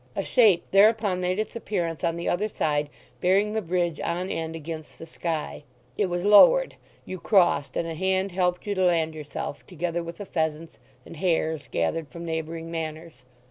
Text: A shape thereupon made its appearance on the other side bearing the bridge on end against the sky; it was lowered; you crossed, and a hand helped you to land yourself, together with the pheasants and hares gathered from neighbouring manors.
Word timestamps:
A 0.15 0.25
shape 0.25 0.65
thereupon 0.71 1.21
made 1.21 1.37
its 1.37 1.55
appearance 1.55 2.03
on 2.03 2.15
the 2.17 2.27
other 2.27 2.49
side 2.49 2.89
bearing 3.21 3.53
the 3.53 3.61
bridge 3.61 3.99
on 3.99 4.31
end 4.31 4.55
against 4.55 4.97
the 4.97 5.05
sky; 5.05 5.63
it 5.95 6.07
was 6.07 6.25
lowered; 6.25 6.73
you 7.05 7.19
crossed, 7.19 7.77
and 7.77 7.87
a 7.87 7.93
hand 7.93 8.31
helped 8.31 8.65
you 8.65 8.73
to 8.73 8.81
land 8.85 9.13
yourself, 9.13 9.63
together 9.67 10.01
with 10.01 10.17
the 10.17 10.25
pheasants 10.25 10.79
and 11.05 11.17
hares 11.17 11.61
gathered 11.69 12.07
from 12.07 12.25
neighbouring 12.25 12.71
manors. 12.71 13.25